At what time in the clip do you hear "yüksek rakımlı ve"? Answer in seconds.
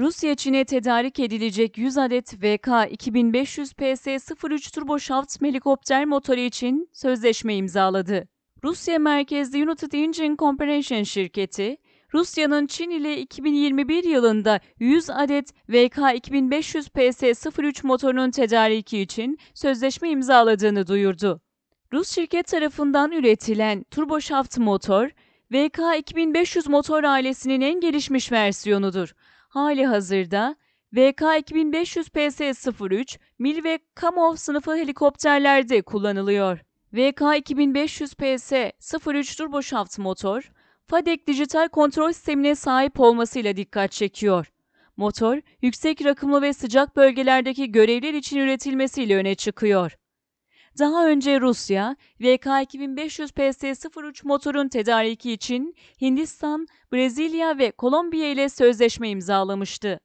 45.62-46.52